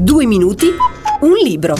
[0.00, 0.66] Due minuti,
[1.22, 1.74] un libro.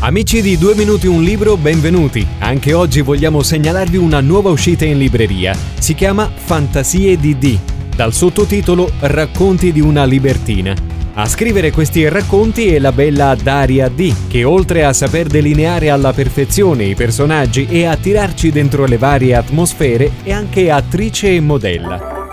[0.00, 2.26] Amici di Due Minuti Un Libro, benvenuti.
[2.38, 5.54] Anche oggi vogliamo segnalarvi una nuova uscita in libreria.
[5.78, 7.58] Si chiama Fantasie di D,
[7.94, 10.74] dal sottotitolo Racconti di una libertina.
[11.12, 16.14] A scrivere questi racconti è la bella Daria D, che oltre a saper delineare alla
[16.14, 22.23] perfezione i personaggi e a tirarci dentro le varie atmosfere, è anche attrice e modella.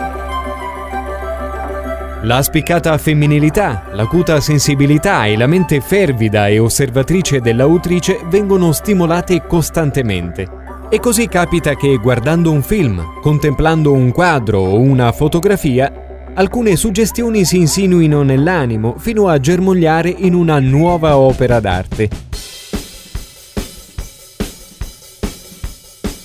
[2.23, 10.47] La spiccata femminilità, l'acuta sensibilità e la mente fervida e osservatrice dell'autrice vengono stimolate costantemente.
[10.89, 17.43] E così capita che guardando un film, contemplando un quadro o una fotografia, alcune suggestioni
[17.43, 22.09] si insinuino nell'animo fino a germogliare in una nuova opera d'arte.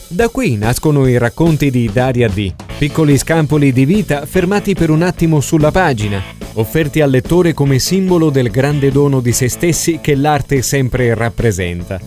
[0.09, 5.01] Da qui nascono i racconti di Daria D, piccoli scampoli di vita fermati per un
[5.01, 6.23] attimo sulla pagina,
[6.55, 11.99] offerti al lettore come simbolo del grande dono di se stessi che l'arte sempre rappresenta.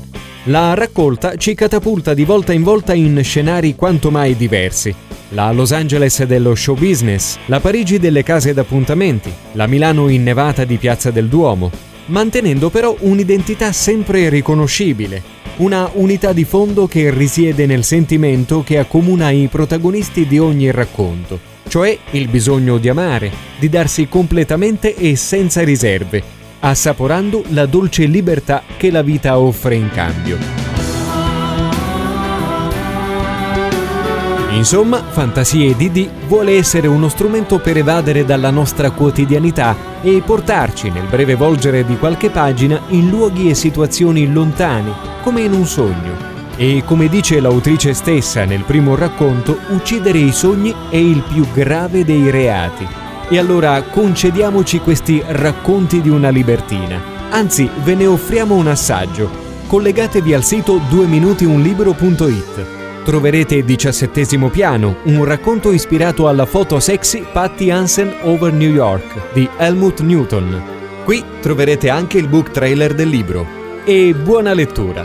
[0.44, 4.94] La raccolta ci catapulta di volta in volta in scenari quanto mai diversi.
[5.30, 10.78] La Los Angeles dello show business, la Parigi delle case d'appuntamenti, la Milano innevata di
[10.78, 11.72] Piazza del Duomo,
[12.08, 15.22] mantenendo però un'identità sempre riconoscibile,
[15.60, 21.40] una unità di fondo che risiede nel sentimento che accomuna i protagonisti di ogni racconto,
[21.68, 26.24] cioè il bisogno di amare, di darsi completamente e senza riserve,
[26.60, 30.38] assaporando la dolce libertà che la vita offre in cambio.
[34.52, 41.06] Insomma, Fantasie DD vuole essere uno strumento per evadere dalla nostra quotidianità e portarci nel
[41.10, 46.28] breve volgere di qualche pagina in luoghi e situazioni lontani, come in un sogno.
[46.56, 52.04] E come dice l'autrice stessa nel primo racconto, uccidere i sogni è il più grave
[52.04, 52.86] dei reati.
[53.30, 57.02] E allora concediamoci questi racconti di una libertina.
[57.30, 59.30] Anzi, ve ne offriamo un assaggio.
[59.68, 62.78] Collegatevi al sito 2minutiunlibro.it
[63.10, 69.50] troverete Diciassettesimo piano, un racconto ispirato alla foto sexy Patty Hansen Over New York di
[69.58, 70.62] Helmut Newton.
[71.04, 73.48] Qui troverete anche il book trailer del libro.
[73.92, 75.04] E buona lettura!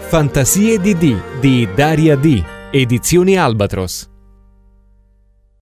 [0.00, 4.17] Fantasie di D di Daria D, edizioni Albatros.